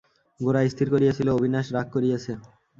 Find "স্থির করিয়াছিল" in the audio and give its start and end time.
0.65-1.27